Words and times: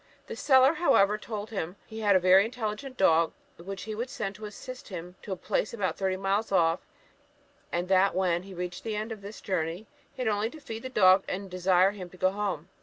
The 0.25 0.35
seller, 0.35 0.73
however, 0.73 1.19
told 1.19 1.51
him 1.51 1.75
he 1.85 1.99
had 1.99 2.15
a 2.15 2.19
very 2.19 2.43
intelligent 2.43 2.97
dog, 2.97 3.33
which 3.57 3.83
he 3.83 3.93
would 3.93 4.09
send 4.09 4.33
to 4.33 4.45
assist 4.45 4.87
him 4.87 5.13
to 5.21 5.31
a 5.31 5.35
place 5.35 5.75
about 5.75 5.95
thirty 5.95 6.17
miles 6.17 6.51
off; 6.51 6.79
and 7.71 7.87
that 7.87 8.15
when 8.15 8.41
he 8.41 8.55
reached 8.55 8.83
the 8.83 8.95
end 8.95 9.11
of 9.11 9.21
his 9.21 9.39
journey, 9.41 9.85
he 10.11 10.23
had 10.23 10.27
only 10.27 10.49
to 10.49 10.59
feed 10.59 10.81
the 10.81 10.89
dog, 10.89 11.23
and 11.29 11.51
desire 11.51 11.91
him 11.91 12.09
to 12.09 12.17
go 12.17 12.31
home. 12.31 12.69